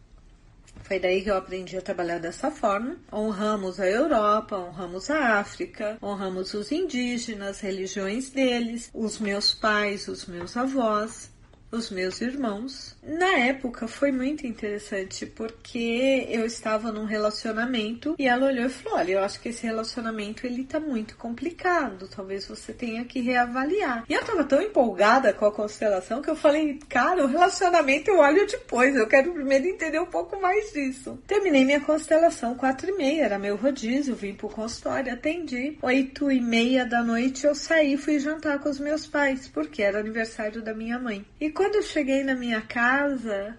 Foi 0.83 1.01
daí 1.01 1.21
que 1.23 1.31
eu 1.31 1.37
aprendi 1.37 1.77
a 1.77 1.83
trabalhar 1.83 2.19
dessa 2.19 2.49
forma. 2.49 2.97
Honramos 3.13 3.81
a 3.81 3.89
Europa, 3.89 4.57
honramos 4.57 5.11
a 5.11 5.41
África, 5.41 5.99
honramos 6.01 6.55
os 6.55 6.71
indígenas, 6.71 7.59
religiões 7.59 8.31
deles, 8.31 8.89
os 8.95 9.19
meus 9.19 9.53
pais, 9.53 10.07
os 10.07 10.27
meus 10.27 10.57
avós 10.57 11.29
os 11.71 11.91
meus 11.91 12.21
irmãos. 12.21 12.96
Na 13.07 13.39
época 13.39 13.87
foi 13.87 14.11
muito 14.11 14.49
interessante 14.49 15.25
porque 15.27 16.27
eu 16.29 16.45
estava 16.45 16.91
num 16.91 17.05
relacionamento 17.05 18.17
e 18.19 18.27
ela 18.27 18.47
olhou 18.47 18.67
e 18.67 18.69
falou: 18.69 18.99
"Olha, 18.99 19.13
eu 19.13 19.23
acho 19.23 19.41
que 19.41 19.51
esse 19.51 19.65
relacionamento 19.65 20.45
ele 20.45 20.65
tá 20.65 20.81
muito 20.81 21.17
complicado, 21.17 22.09
talvez 22.09 22.49
você 22.49 22.73
tenha 22.73 23.05
que 23.05 23.21
reavaliar". 23.21 24.05
E 24.09 24.13
eu 24.13 24.25
tava 24.25 24.43
tão 24.43 24.61
empolgada 24.61 25.33
com 25.33 25.45
a 25.45 25.53
constelação 25.53 26.21
que 26.21 26.29
eu 26.29 26.35
falei: 26.35 26.81
"Cara, 26.89 27.25
o 27.25 27.29
relacionamento 27.29 28.11
eu 28.11 28.19
olho 28.19 28.45
depois, 28.45 28.97
eu 28.97 29.07
quero 29.07 29.33
primeiro 29.33 29.69
entender 29.69 30.01
um 30.01 30.07
pouco 30.07 30.41
mais 30.41 30.73
disso". 30.73 31.17
Terminei 31.29 31.65
minha 31.65 31.81
constelação 31.81 32.57
quatro 32.57 32.91
e 32.91 32.97
meia, 32.97 33.27
era 33.27 33.39
meu 33.39 33.55
rodízio, 33.55 34.17
vim 34.17 34.35
pro 34.35 34.49
consultório, 34.49 35.13
atendi. 35.13 35.79
Oito 35.81 36.29
e 36.29 36.41
meia 36.41 36.85
da 36.85 37.05
noite 37.05 37.47
eu 37.47 37.55
saí, 37.55 37.97
fui 37.97 38.19
jantar 38.19 38.59
com 38.59 38.69
os 38.69 38.81
meus 38.81 39.07
pais, 39.07 39.47
porque 39.47 39.81
era 39.81 40.01
aniversário 40.01 40.61
da 40.61 40.75
minha 40.75 40.99
mãe. 40.99 41.25
E 41.41 41.51
quando 41.51 41.77
eu 41.77 41.83
cheguei 41.83 42.25
na 42.25 42.35
minha 42.35 42.61
casa, 42.61 42.96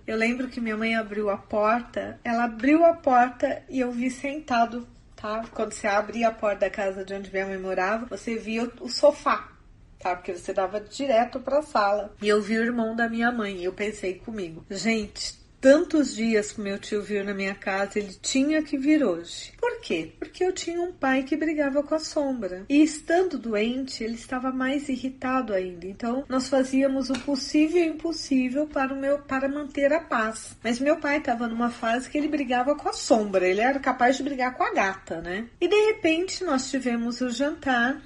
eu 0.05 0.17
lembro 0.17 0.47
que 0.47 0.59
minha 0.59 0.77
mãe 0.77 0.95
abriu 0.95 1.29
a 1.29 1.37
porta. 1.37 2.19
Ela 2.23 2.45
abriu 2.45 2.83
a 2.85 2.93
porta 2.93 3.63
e 3.69 3.79
eu 3.79 3.91
vi 3.91 4.09
sentado, 4.09 4.87
tá? 5.15 5.43
Quando 5.51 5.73
você 5.73 5.87
abria 5.87 6.29
a 6.29 6.33
porta 6.33 6.61
da 6.61 6.69
casa 6.69 7.05
de 7.05 7.13
onde 7.13 7.31
minha 7.31 7.45
mãe 7.45 7.57
morava, 7.57 8.05
você 8.05 8.35
via 8.35 8.69
o 8.81 8.89
sofá 8.89 9.57
tá? 9.99 10.15
Porque 10.15 10.33
você 10.33 10.53
dava 10.53 10.79
direto 10.79 11.39
pra 11.39 11.61
sala. 11.61 12.13
E 12.21 12.27
eu 12.27 12.41
vi 12.41 12.57
o 12.57 12.63
irmão 12.63 12.95
da 12.95 13.09
minha 13.09 13.31
mãe. 13.31 13.57
E 13.57 13.65
eu 13.65 13.73
pensei 13.73 14.15
comigo, 14.15 14.65
gente, 14.69 15.37
tantos 15.59 16.15
dias 16.15 16.51
que 16.51 16.61
meu 16.61 16.77
tio 16.77 17.01
vir 17.01 17.23
na 17.23 17.33
minha 17.33 17.55
casa, 17.55 17.99
ele 17.99 18.13
tinha 18.21 18.61
que 18.61 18.77
vir 18.77 19.03
hoje. 19.03 19.53
Por 19.77 19.81
quê? 19.81 20.11
Porque 20.17 20.43
eu 20.43 20.51
tinha 20.51 20.81
um 20.81 20.91
pai 20.91 21.23
que 21.23 21.37
brigava 21.37 21.83
com 21.83 21.93
a 21.93 21.99
sombra. 21.99 22.65
E 22.67 22.81
estando 22.81 23.37
doente, 23.37 24.03
ele 24.03 24.15
estava 24.15 24.51
mais 24.51 24.89
irritado 24.89 25.53
ainda. 25.53 25.85
Então, 25.85 26.25
nós 26.27 26.49
fazíamos 26.49 27.11
o 27.11 27.19
possível 27.19 27.83
e 27.83 27.89
o 27.89 27.93
impossível 27.93 28.67
para 28.67 28.93
o 28.93 28.97
meu 28.97 29.19
para 29.19 29.47
manter 29.47 29.93
a 29.93 30.01
paz. 30.01 30.57
Mas 30.63 30.79
meu 30.79 30.97
pai 30.97 31.17
estava 31.17 31.47
numa 31.47 31.69
fase 31.69 32.09
que 32.09 32.17
ele 32.17 32.27
brigava 32.27 32.75
com 32.75 32.89
a 32.89 32.93
sombra, 32.93 33.47
ele 33.47 33.61
era 33.61 33.79
capaz 33.79 34.17
de 34.17 34.23
brigar 34.23 34.55
com 34.55 34.63
a 34.63 34.73
gata, 34.73 35.21
né? 35.21 35.47
E 35.61 35.67
de 35.67 35.79
repente 35.87 36.43
nós 36.43 36.71
tivemos 36.71 37.21
o 37.21 37.29
jantar 37.29 38.01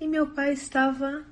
e 0.00 0.06
meu 0.06 0.28
pai 0.28 0.52
estava 0.52 1.24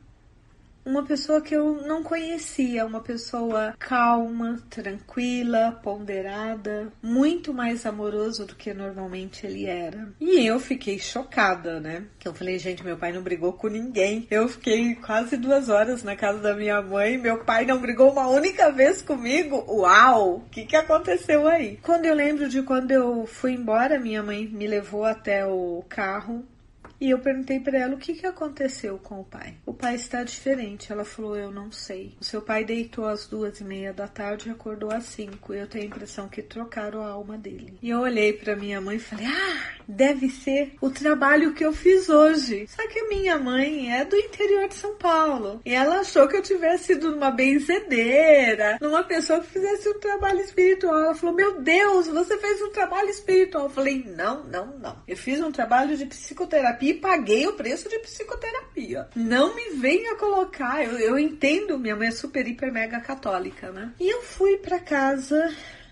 uma 0.88 1.02
pessoa 1.02 1.42
que 1.42 1.54
eu 1.54 1.82
não 1.82 2.02
conhecia, 2.02 2.86
uma 2.86 3.00
pessoa 3.00 3.74
calma, 3.78 4.58
tranquila, 4.70 5.78
ponderada, 5.82 6.90
muito 7.02 7.52
mais 7.52 7.84
amoroso 7.84 8.46
do 8.46 8.54
que 8.54 8.72
normalmente 8.72 9.46
ele 9.46 9.66
era. 9.66 10.08
E 10.18 10.46
eu 10.46 10.58
fiquei 10.58 10.98
chocada, 10.98 11.78
né? 11.78 12.04
Que 12.18 12.26
eu 12.26 12.32
falei, 12.32 12.58
gente, 12.58 12.82
meu 12.82 12.96
pai 12.96 13.12
não 13.12 13.20
brigou 13.20 13.52
com 13.52 13.68
ninguém. 13.68 14.26
Eu 14.30 14.48
fiquei 14.48 14.94
quase 14.94 15.36
duas 15.36 15.68
horas 15.68 16.02
na 16.02 16.16
casa 16.16 16.38
da 16.38 16.54
minha 16.54 16.80
mãe, 16.80 17.18
meu 17.18 17.44
pai 17.44 17.66
não 17.66 17.78
brigou 17.78 18.10
uma 18.10 18.26
única 18.26 18.72
vez 18.72 19.02
comigo. 19.02 19.62
Uau! 19.68 20.36
O 20.36 20.48
que, 20.50 20.64
que 20.64 20.76
aconteceu 20.76 21.46
aí? 21.46 21.78
Quando 21.82 22.06
eu 22.06 22.14
lembro 22.14 22.48
de 22.48 22.62
quando 22.62 22.90
eu 22.92 23.26
fui 23.26 23.52
embora, 23.52 24.00
minha 24.00 24.22
mãe 24.22 24.46
me 24.46 24.66
levou 24.66 25.04
até 25.04 25.46
o 25.46 25.84
carro 25.86 26.44
e 27.00 27.10
eu 27.10 27.18
perguntei 27.20 27.60
para 27.60 27.78
ela 27.78 27.94
o 27.94 27.98
que, 27.98 28.14
que 28.14 28.26
aconteceu 28.26 28.98
com 28.98 29.20
o 29.20 29.24
pai. 29.24 29.54
O 29.64 29.72
pai 29.72 29.94
está 29.94 30.24
diferente. 30.24 30.92
Ela 30.92 31.04
falou: 31.04 31.36
Eu 31.36 31.50
não 31.50 31.70
sei. 31.70 32.16
O 32.20 32.24
seu 32.24 32.42
pai 32.42 32.64
deitou 32.64 33.06
às 33.06 33.26
duas 33.26 33.60
e 33.60 33.64
meia 33.64 33.92
da 33.92 34.08
tarde 34.08 34.48
e 34.48 34.52
acordou 34.52 34.90
às 34.90 35.04
cinco. 35.04 35.54
Eu 35.54 35.68
tenho 35.68 35.84
a 35.84 35.86
impressão 35.86 36.28
que 36.28 36.42
trocaram 36.42 37.02
a 37.02 37.10
alma 37.10 37.38
dele. 37.38 37.78
E 37.80 37.90
eu 37.90 38.00
olhei 38.00 38.32
para 38.32 38.56
minha 38.56 38.80
mãe 38.80 38.96
e 38.96 39.00
falei: 39.00 39.26
Ah, 39.26 39.77
deve 39.88 40.28
ser 40.28 40.74
o 40.80 40.90
trabalho 40.90 41.54
que 41.54 41.64
eu 41.64 41.72
fiz 41.72 42.10
hoje. 42.10 42.66
Só 42.68 42.86
que 42.86 43.04
minha 43.04 43.38
mãe 43.38 43.90
é 43.92 44.04
do 44.04 44.16
interior 44.16 44.68
de 44.68 44.74
São 44.74 44.94
Paulo 44.96 45.62
e 45.64 45.72
ela 45.72 46.00
achou 46.00 46.28
que 46.28 46.36
eu 46.36 46.42
tivesse 46.42 46.92
ido 46.92 47.10
numa 47.10 47.30
benzedeira, 47.30 48.76
numa 48.80 49.02
pessoa 49.02 49.40
que 49.40 49.46
fizesse 49.46 49.88
um 49.88 49.98
trabalho 49.98 50.40
espiritual. 50.40 50.98
Ela 50.98 51.14
falou: 51.14 51.34
Meu 51.34 51.60
Deus, 51.60 52.06
você 52.08 52.36
fez 52.36 52.60
um 52.60 52.70
trabalho 52.70 53.08
espiritual. 53.08 53.64
Eu 53.64 53.70
falei: 53.70 54.04
Não, 54.06 54.44
não, 54.44 54.66
não. 54.78 55.02
Eu 55.08 55.16
fiz 55.16 55.40
um 55.40 55.50
trabalho 55.50 55.96
de 55.96 56.04
psicoterapia 56.04 56.90
e 56.90 56.94
paguei 56.94 57.46
o 57.46 57.54
preço 57.54 57.88
de 57.88 57.98
psicoterapia. 58.00 59.08
Não 59.16 59.54
me 59.54 59.70
venha 59.70 60.16
colocar. 60.16 60.84
Eu, 60.84 60.98
eu 60.98 61.18
entendo, 61.18 61.78
minha 61.78 61.96
mãe 61.96 62.08
é 62.08 62.12
super, 62.12 62.46
hiper, 62.46 62.72
mega 62.72 63.00
católica, 63.00 63.70
né? 63.72 63.92
E 63.98 64.12
eu 64.12 64.22
fui 64.22 64.58
para 64.58 64.78
casa 64.78 65.50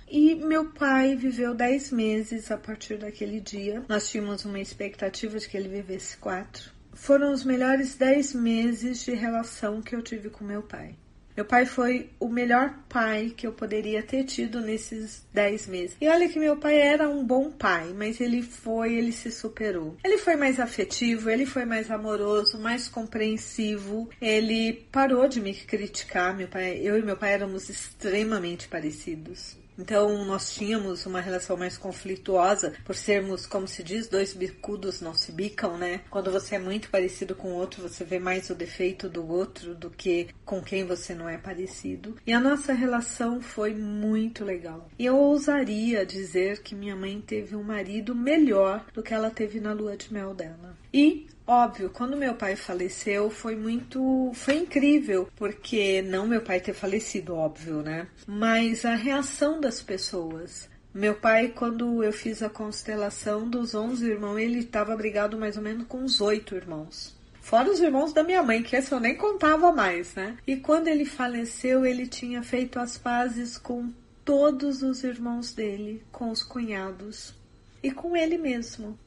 e 0.08 0.34
meu 0.34 0.66
pai 0.66 1.16
viveu 1.16 1.54
10 1.54 1.92
meses 1.92 2.50
a 2.50 2.56
partir 2.56 2.98
daquele 2.98 3.40
dia. 3.40 3.82
Nós 3.88 4.08
tínhamos 4.08 4.44
uma 4.44 4.60
expectativa 4.60 5.38
de 5.38 5.48
que 5.48 5.56
ele 5.56 5.68
vivesse 5.68 6.16
quatro. 6.16 6.70
Foram 6.92 7.32
os 7.32 7.44
melhores 7.44 7.94
10 7.94 8.34
meses 8.34 9.04
de 9.04 9.12
relação 9.12 9.82
que 9.82 9.94
eu 9.94 10.02
tive 10.02 10.30
com 10.30 10.44
meu 10.44 10.62
pai. 10.62 10.94
Meu 11.36 11.44
pai 11.44 11.66
foi 11.66 12.08
o 12.18 12.30
melhor 12.30 12.74
pai 12.88 13.34
que 13.36 13.46
eu 13.46 13.52
poderia 13.52 14.02
ter 14.02 14.24
tido 14.24 14.58
nesses 14.62 15.22
10 15.34 15.66
meses. 15.66 15.96
E 16.00 16.08
olha 16.08 16.30
que 16.30 16.38
meu 16.38 16.56
pai 16.56 16.80
era 16.80 17.10
um 17.10 17.22
bom 17.22 17.50
pai, 17.50 17.92
mas 17.94 18.22
ele 18.22 18.40
foi, 18.40 18.94
ele 18.94 19.12
se 19.12 19.30
superou. 19.30 19.98
Ele 20.02 20.16
foi 20.16 20.34
mais 20.34 20.58
afetivo, 20.58 21.28
ele 21.28 21.44
foi 21.44 21.66
mais 21.66 21.90
amoroso, 21.90 22.58
mais 22.58 22.88
compreensivo. 22.88 24.08
Ele 24.18 24.86
parou 24.90 25.28
de 25.28 25.38
me 25.38 25.52
criticar. 25.52 26.34
Meu 26.34 26.48
pai, 26.48 26.80
eu 26.82 26.98
e 26.98 27.02
meu 27.02 27.18
pai 27.18 27.34
éramos 27.34 27.68
extremamente 27.68 28.66
parecidos. 28.66 29.58
Então 29.78 30.24
nós 30.24 30.54
tínhamos 30.54 31.06
uma 31.06 31.20
relação 31.20 31.56
mais 31.56 31.76
conflituosa 31.76 32.72
por 32.84 32.94
sermos, 32.94 33.46
como 33.46 33.68
se 33.68 33.82
diz, 33.82 34.08
dois 34.08 34.32
bicudos 34.32 35.00
não 35.00 35.14
se 35.14 35.32
bicam, 35.32 35.76
né? 35.76 36.00
Quando 36.10 36.30
você 36.30 36.56
é 36.56 36.58
muito 36.58 36.90
parecido 36.90 37.34
com 37.34 37.48
o 37.48 37.54
outro, 37.54 37.82
você 37.82 38.04
vê 38.04 38.18
mais 38.18 38.50
o 38.50 38.54
defeito 38.54 39.08
do 39.08 39.26
outro 39.26 39.74
do 39.74 39.90
que 39.90 40.28
com 40.44 40.62
quem 40.62 40.84
você 40.84 41.14
não 41.14 41.28
é 41.28 41.36
parecido. 41.36 42.16
E 42.26 42.32
a 42.32 42.40
nossa 42.40 42.72
relação 42.72 43.40
foi 43.40 43.74
muito 43.74 44.44
legal. 44.44 44.88
E 44.98 45.04
eu 45.04 45.16
ousaria 45.16 46.06
dizer 46.06 46.62
que 46.62 46.74
minha 46.74 46.96
mãe 46.96 47.20
teve 47.20 47.54
um 47.54 47.62
marido 47.62 48.14
melhor 48.14 48.84
do 48.92 49.02
que 49.02 49.12
ela 49.12 49.30
teve 49.30 49.60
na 49.60 49.72
lua 49.72 49.96
de 49.96 50.12
mel 50.12 50.34
dela. 50.34 50.76
E 50.96 51.26
Óbvio, 51.46 51.90
quando 51.90 52.16
meu 52.16 52.34
pai 52.34 52.56
faleceu 52.56 53.30
foi 53.30 53.54
muito. 53.54 54.32
Foi 54.34 54.56
incrível, 54.56 55.28
porque 55.36 56.02
não 56.02 56.26
meu 56.26 56.40
pai 56.40 56.58
ter 56.58 56.72
falecido, 56.72 57.36
óbvio, 57.36 57.82
né? 57.82 58.08
Mas 58.26 58.84
a 58.84 58.96
reação 58.96 59.60
das 59.60 59.80
pessoas. 59.80 60.68
Meu 60.92 61.14
pai, 61.14 61.52
quando 61.54 62.02
eu 62.02 62.12
fiz 62.12 62.42
a 62.42 62.50
constelação 62.50 63.48
dos 63.48 63.76
11 63.76 64.04
irmãos, 64.04 64.38
ele 64.38 64.58
estava 64.58 64.96
brigado 64.96 65.38
mais 65.38 65.56
ou 65.56 65.62
menos 65.62 65.86
com 65.86 66.02
os 66.02 66.20
oito 66.20 66.56
irmãos. 66.56 67.14
Fora 67.40 67.70
os 67.70 67.78
irmãos 67.78 68.12
da 68.12 68.24
minha 68.24 68.42
mãe, 68.42 68.60
que 68.60 68.74
esse 68.74 68.90
eu 68.90 68.98
nem 68.98 69.16
contava 69.16 69.70
mais, 69.70 70.16
né? 70.16 70.36
E 70.44 70.56
quando 70.56 70.88
ele 70.88 71.04
faleceu, 71.04 71.86
ele 71.86 72.08
tinha 72.08 72.42
feito 72.42 72.80
as 72.80 72.98
pazes 72.98 73.56
com 73.56 73.92
todos 74.24 74.82
os 74.82 75.04
irmãos 75.04 75.52
dele, 75.52 76.02
com 76.10 76.30
os 76.30 76.42
cunhados 76.42 77.32
e 77.80 77.92
com 77.92 78.16
ele 78.16 78.36
mesmo. 78.36 78.98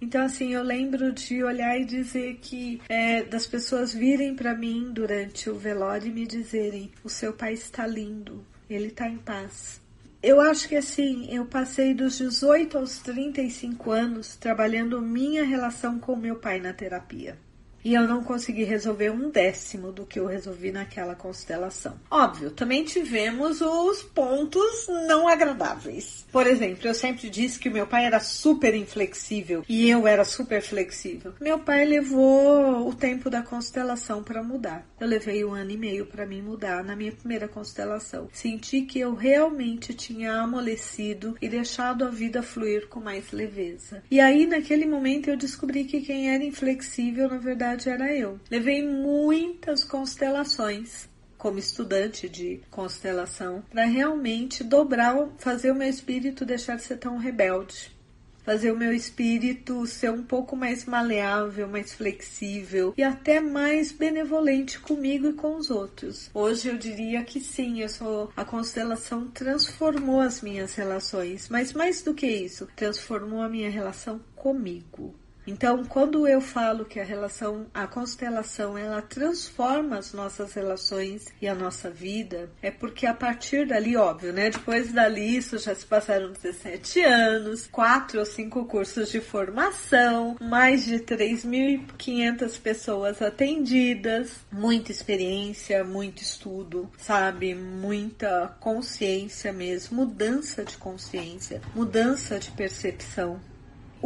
Então, 0.00 0.22
assim, 0.22 0.52
eu 0.52 0.62
lembro 0.62 1.12
de 1.12 1.42
olhar 1.42 1.78
e 1.80 1.84
dizer 1.84 2.38
que 2.42 2.80
é, 2.88 3.22
das 3.22 3.46
pessoas 3.46 3.94
virem 3.94 4.34
para 4.34 4.54
mim 4.54 4.90
durante 4.92 5.48
o 5.48 5.54
velório 5.54 6.08
e 6.08 6.12
me 6.12 6.26
dizerem: 6.26 6.90
o 7.02 7.08
seu 7.08 7.32
pai 7.32 7.54
está 7.54 7.86
lindo, 7.86 8.44
ele 8.68 8.88
está 8.88 9.08
em 9.08 9.16
paz. 9.16 9.80
Eu 10.22 10.40
acho 10.40 10.68
que 10.68 10.76
assim, 10.76 11.28
eu 11.30 11.46
passei 11.46 11.94
dos 11.94 12.18
18 12.18 12.76
aos 12.76 12.98
35 12.98 13.90
anos 13.90 14.36
trabalhando 14.36 15.00
minha 15.00 15.44
relação 15.44 15.98
com 15.98 16.16
meu 16.16 16.36
pai 16.36 16.58
na 16.58 16.72
terapia 16.72 17.38
e 17.84 17.94
eu 17.94 18.06
não 18.06 18.22
consegui 18.22 18.64
resolver 18.64 19.10
um 19.10 19.30
décimo 19.30 19.92
do 19.92 20.04
que 20.04 20.18
eu 20.18 20.26
resolvi 20.26 20.72
naquela 20.72 21.14
constelação. 21.14 21.98
Óbvio, 22.10 22.50
também 22.50 22.84
tivemos 22.84 23.60
os 23.60 24.02
pontos 24.02 24.86
não 25.06 25.28
agradáveis. 25.28 26.26
Por 26.32 26.46
exemplo, 26.46 26.88
eu 26.88 26.94
sempre 26.94 27.30
disse 27.30 27.58
que 27.58 27.70
meu 27.70 27.86
pai 27.86 28.04
era 28.04 28.20
super 28.20 28.74
inflexível 28.74 29.64
e 29.68 29.88
eu 29.88 30.06
era 30.06 30.24
super 30.24 30.60
flexível. 30.62 31.34
Meu 31.40 31.58
pai 31.58 31.84
levou 31.84 32.88
o 32.88 32.94
tempo 32.94 33.30
da 33.30 33.42
constelação 33.42 34.22
para 34.22 34.42
mudar. 34.42 34.86
Eu 35.00 35.06
levei 35.06 35.44
um 35.44 35.52
ano 35.52 35.70
e 35.70 35.76
meio 35.76 36.06
para 36.06 36.26
me 36.26 36.42
mudar 36.42 36.82
na 36.82 36.96
minha 36.96 37.12
primeira 37.12 37.46
constelação. 37.46 38.28
Senti 38.32 38.82
que 38.82 38.98
eu 38.98 39.14
realmente 39.14 39.94
tinha 39.94 40.40
amolecido 40.40 41.36
e 41.40 41.48
deixado 41.48 42.04
a 42.04 42.08
vida 42.08 42.42
fluir 42.42 42.88
com 42.88 43.00
mais 43.00 43.30
leveza. 43.32 44.02
E 44.10 44.20
aí, 44.20 44.46
naquele 44.46 44.86
momento, 44.86 45.28
eu 45.28 45.36
descobri 45.36 45.84
que 45.84 46.00
quem 46.00 46.32
era 46.34 46.42
inflexível, 46.42 47.28
na 47.28 47.38
verdade, 47.38 47.75
verdade 47.76 47.88
era 47.90 48.14
eu. 48.14 48.40
Levei 48.50 48.86
muitas 48.86 49.84
constelações 49.84 51.08
como 51.36 51.58
estudante 51.58 52.28
de 52.28 52.60
constelação 52.70 53.62
para 53.70 53.84
realmente 53.84 54.64
dobrar, 54.64 55.28
fazer 55.38 55.70
o 55.70 55.74
meu 55.74 55.88
espírito 55.88 56.46
deixar 56.46 56.76
de 56.76 56.82
ser 56.82 56.96
tão 56.96 57.18
rebelde. 57.18 57.94
Fazer 58.42 58.70
o 58.70 58.78
meu 58.78 58.92
espírito 58.92 59.84
ser 59.86 60.10
um 60.12 60.22
pouco 60.22 60.54
mais 60.54 60.84
maleável, 60.84 61.66
mais 61.68 61.92
flexível 61.92 62.94
e 62.96 63.02
até 63.02 63.40
mais 63.40 63.90
benevolente 63.90 64.78
comigo 64.78 65.28
e 65.28 65.32
com 65.32 65.56
os 65.56 65.68
outros. 65.68 66.30
Hoje 66.32 66.68
eu 66.68 66.78
diria 66.78 67.24
que 67.24 67.40
sim, 67.40 67.80
eu 67.80 67.88
sou 67.88 68.32
a 68.36 68.44
constelação 68.44 69.26
transformou 69.26 70.20
as 70.20 70.40
minhas 70.42 70.76
relações, 70.76 71.48
mas 71.48 71.72
mais 71.72 72.02
do 72.02 72.14
que 72.14 72.28
isso, 72.28 72.68
transformou 72.76 73.42
a 73.42 73.48
minha 73.48 73.68
relação 73.68 74.20
comigo. 74.36 75.12
Então, 75.46 75.84
quando 75.84 76.26
eu 76.26 76.40
falo 76.40 76.84
que 76.84 76.98
a 76.98 77.04
relação, 77.04 77.66
a 77.72 77.86
constelação, 77.86 78.76
ela 78.76 79.00
transforma 79.00 79.98
as 79.98 80.12
nossas 80.12 80.52
relações 80.52 81.26
e 81.40 81.46
a 81.46 81.54
nossa 81.54 81.88
vida, 81.88 82.50
é 82.60 82.70
porque 82.70 83.06
a 83.06 83.14
partir 83.14 83.66
dali, 83.66 83.96
óbvio, 83.96 84.32
né? 84.32 84.50
Depois 84.50 84.92
dali, 84.92 85.36
isso 85.36 85.56
já 85.58 85.74
se 85.74 85.86
passaram 85.86 86.32
17 86.32 87.00
anos, 87.00 87.68
quatro 87.70 88.18
ou 88.18 88.26
cinco 88.26 88.64
cursos 88.64 89.10
de 89.10 89.20
formação, 89.20 90.36
mais 90.40 90.84
de 90.84 90.98
3.500 90.98 92.60
pessoas 92.60 93.22
atendidas, 93.22 94.32
muita 94.50 94.90
experiência, 94.90 95.84
muito 95.84 96.22
estudo, 96.22 96.90
sabe? 96.98 97.54
Muita 97.54 98.56
consciência 98.58 99.52
mesmo, 99.52 99.96
mudança 99.96 100.64
de 100.64 100.76
consciência, 100.76 101.60
mudança 101.74 102.38
de 102.38 102.50
percepção 102.50 103.40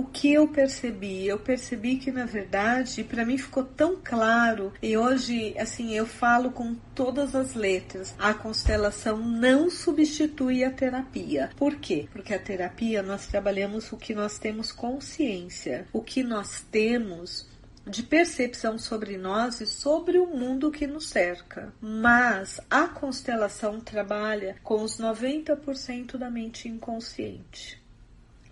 o 0.01 0.05
que 0.07 0.33
eu 0.33 0.49
percebi? 0.49 1.27
Eu 1.27 1.39
percebi 1.39 1.97
que 1.97 2.11
na 2.11 2.25
verdade, 2.25 3.05
para 3.05 3.23
mim 3.23 3.37
ficou 3.37 3.63
tão 3.63 3.99
claro, 4.03 4.73
e 4.83 4.97
hoje, 4.97 5.55
assim, 5.59 5.95
eu 5.95 6.07
falo 6.07 6.53
com 6.53 6.75
todas 6.95 7.35
as 7.35 7.55
letras, 7.55 8.15
a 8.19 8.33
constelação 8.33 9.19
não 9.19 9.69
substitui 9.69 10.65
a 10.65 10.71
terapia. 10.71 11.51
Por 11.55 11.77
quê? 11.77 12.09
Porque 12.11 12.33
a 12.33 12.39
terapia 12.39 13.03
nós 13.03 13.27
trabalhamos 13.27 13.93
o 13.93 13.99
que 13.99 14.15
nós 14.15 14.39
temos 14.39 14.73
consciência, 14.73 15.87
o 15.93 16.01
que 16.01 16.23
nós 16.23 16.65
temos 16.71 17.47
de 17.87 18.03
percepção 18.03 18.79
sobre 18.79 19.19
nós 19.19 19.61
e 19.61 19.67
sobre 19.67 20.19
o 20.19 20.27
mundo 20.27 20.71
que 20.71 20.87
nos 20.87 21.11
cerca. 21.11 21.75
Mas 21.79 22.59
a 22.71 22.89
constelação 22.89 23.81
trabalha 23.81 24.57
com 24.63 24.83
os 24.83 24.99
90% 24.99 26.17
da 26.17 26.31
mente 26.31 26.69
inconsciente. 26.69 27.81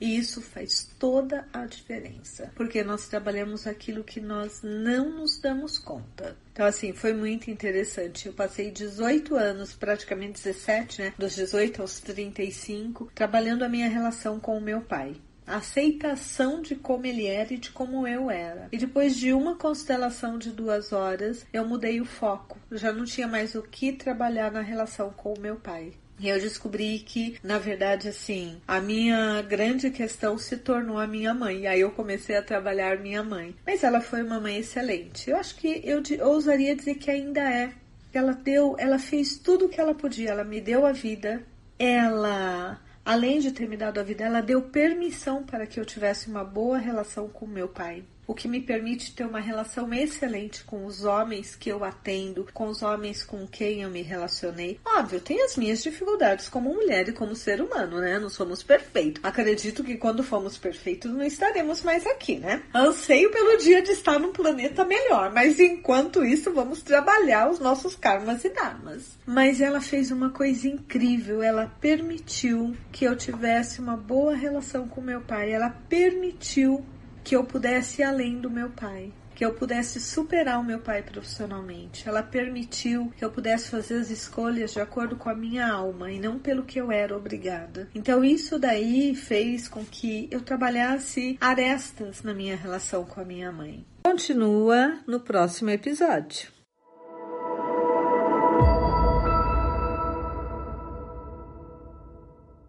E 0.00 0.16
isso 0.16 0.40
faz 0.40 0.88
toda 0.98 1.46
a 1.52 1.66
diferença, 1.66 2.52
porque 2.54 2.84
nós 2.84 3.08
trabalhamos 3.08 3.66
aquilo 3.66 4.04
que 4.04 4.20
nós 4.20 4.60
não 4.62 5.10
nos 5.10 5.38
damos 5.40 5.78
conta. 5.78 6.36
Então, 6.52 6.66
assim, 6.66 6.92
foi 6.92 7.12
muito 7.12 7.50
interessante. 7.50 8.26
Eu 8.26 8.32
passei 8.32 8.70
18 8.70 9.34
anos, 9.36 9.74
praticamente 9.74 10.42
17, 10.42 11.02
né? 11.02 11.14
Dos 11.18 11.34
18 11.34 11.82
aos 11.82 12.00
35, 12.00 13.10
trabalhando 13.14 13.64
a 13.64 13.68
minha 13.68 13.88
relação 13.88 14.38
com 14.40 14.56
o 14.56 14.60
meu 14.60 14.80
pai 14.80 15.16
a 15.48 15.56
aceitação 15.56 16.60
de 16.60 16.76
como 16.76 17.06
ele 17.06 17.26
era 17.26 17.54
e 17.54 17.58
de 17.58 17.70
como 17.70 18.06
eu 18.06 18.30
era. 18.30 18.68
E 18.70 18.76
depois 18.76 19.16
de 19.16 19.32
uma 19.32 19.56
constelação 19.56 20.38
de 20.38 20.50
duas 20.50 20.92
horas, 20.92 21.46
eu 21.52 21.66
mudei 21.66 22.00
o 22.00 22.04
foco. 22.04 22.58
Eu 22.70 22.76
já 22.76 22.92
não 22.92 23.06
tinha 23.06 23.26
mais 23.26 23.54
o 23.54 23.62
que 23.62 23.92
trabalhar 23.92 24.52
na 24.52 24.60
relação 24.60 25.10
com 25.10 25.32
o 25.32 25.40
meu 25.40 25.56
pai. 25.56 25.94
E 26.18 26.28
eu 26.28 26.40
descobri 26.40 26.98
que, 26.98 27.38
na 27.42 27.58
verdade, 27.58 28.08
assim, 28.08 28.60
a 28.66 28.80
minha 28.80 29.40
grande 29.42 29.90
questão 29.90 30.36
se 30.36 30.56
tornou 30.56 30.98
a 30.98 31.06
minha 31.06 31.32
mãe. 31.32 31.60
E 31.60 31.66
aí 31.66 31.80
eu 31.80 31.92
comecei 31.92 32.36
a 32.36 32.42
trabalhar 32.42 32.98
minha 32.98 33.22
mãe. 33.22 33.54
Mas 33.64 33.84
ela 33.84 34.00
foi 34.00 34.22
uma 34.22 34.40
mãe 34.40 34.58
excelente. 34.58 35.30
Eu 35.30 35.36
acho 35.36 35.54
que 35.56 35.80
eu 35.84 36.02
ousaria 36.26 36.74
dizer 36.74 36.96
que 36.96 37.10
ainda 37.10 37.40
é. 37.40 37.72
Ela 38.12 38.32
deu, 38.32 38.74
ela 38.78 38.98
fez 38.98 39.38
tudo 39.38 39.66
o 39.66 39.68
que 39.68 39.80
ela 39.80 39.94
podia. 39.94 40.30
Ela 40.30 40.44
me 40.44 40.60
deu 40.60 40.84
a 40.84 40.92
vida. 40.92 41.42
Ela, 41.78 42.80
além 43.04 43.38
de 43.38 43.52
ter 43.52 43.68
me 43.68 43.76
dado 43.76 44.00
a 44.00 44.02
vida, 44.02 44.24
ela 44.24 44.40
deu 44.40 44.62
permissão 44.62 45.44
para 45.44 45.66
que 45.66 45.78
eu 45.78 45.84
tivesse 45.84 46.28
uma 46.28 46.42
boa 46.42 46.78
relação 46.78 47.28
com 47.28 47.46
meu 47.46 47.68
pai. 47.68 48.02
O 48.28 48.34
que 48.34 48.46
me 48.46 48.60
permite 48.60 49.14
ter 49.14 49.24
uma 49.24 49.40
relação 49.40 49.92
excelente 49.94 50.62
com 50.62 50.84
os 50.84 51.02
homens 51.02 51.56
que 51.56 51.70
eu 51.70 51.82
atendo, 51.82 52.46
com 52.52 52.68
os 52.68 52.82
homens 52.82 53.24
com 53.24 53.46
quem 53.46 53.80
eu 53.80 53.88
me 53.88 54.02
relacionei. 54.02 54.78
Óbvio, 54.84 55.18
tem 55.18 55.42
as 55.42 55.56
minhas 55.56 55.82
dificuldades 55.82 56.46
como 56.46 56.74
mulher 56.74 57.08
e 57.08 57.12
como 57.12 57.34
ser 57.34 57.62
humano, 57.62 57.98
né? 58.00 58.18
Não 58.18 58.28
somos 58.28 58.62
perfeitos. 58.62 59.24
Acredito 59.24 59.82
que 59.82 59.96
quando 59.96 60.22
formos 60.22 60.58
perfeitos 60.58 61.10
não 61.10 61.24
estaremos 61.24 61.82
mais 61.82 62.06
aqui, 62.06 62.36
né? 62.36 62.62
Anseio 62.74 63.30
pelo 63.30 63.56
dia 63.56 63.80
de 63.80 63.92
estar 63.92 64.18
num 64.18 64.30
planeta 64.30 64.84
melhor, 64.84 65.32
mas 65.32 65.58
enquanto 65.58 66.22
isso 66.22 66.52
vamos 66.52 66.82
trabalhar 66.82 67.50
os 67.50 67.58
nossos 67.58 67.96
karmas 67.96 68.44
e 68.44 68.50
dharmas. 68.50 69.16
Mas 69.24 69.58
ela 69.58 69.80
fez 69.80 70.10
uma 70.10 70.28
coisa 70.28 70.68
incrível, 70.68 71.42
ela 71.42 71.72
permitiu 71.80 72.76
que 72.92 73.06
eu 73.06 73.16
tivesse 73.16 73.80
uma 73.80 73.96
boa 73.96 74.34
relação 74.34 74.86
com 74.86 75.00
meu 75.00 75.22
pai, 75.22 75.50
ela 75.50 75.70
permitiu 75.70 76.84
que 77.24 77.36
eu 77.36 77.44
pudesse 77.44 78.02
ir 78.02 78.04
além 78.04 78.40
do 78.40 78.50
meu 78.50 78.70
pai 78.70 79.12
que 79.38 79.44
eu 79.44 79.54
pudesse 79.54 80.00
superar 80.00 80.58
o 80.58 80.64
meu 80.64 80.80
pai 80.80 81.00
profissionalmente. 81.00 82.08
Ela 82.08 82.24
permitiu 82.24 83.12
que 83.16 83.24
eu 83.24 83.30
pudesse 83.30 83.70
fazer 83.70 84.00
as 84.00 84.10
escolhas 84.10 84.72
de 84.72 84.80
acordo 84.80 85.14
com 85.14 85.30
a 85.30 85.34
minha 85.34 85.64
alma 85.64 86.10
e 86.10 86.18
não 86.18 86.40
pelo 86.40 86.64
que 86.64 86.80
eu 86.80 86.90
era 86.90 87.16
obrigada. 87.16 87.88
Então 87.94 88.24
isso 88.24 88.58
daí 88.58 89.14
fez 89.14 89.68
com 89.68 89.84
que 89.84 90.26
eu 90.32 90.40
trabalhasse 90.40 91.38
arestas 91.40 92.24
na 92.24 92.34
minha 92.34 92.56
relação 92.56 93.04
com 93.04 93.20
a 93.20 93.24
minha 93.24 93.52
mãe. 93.52 93.86
Continua 94.02 94.98
no 95.06 95.20
próximo 95.20 95.70
episódio. 95.70 96.57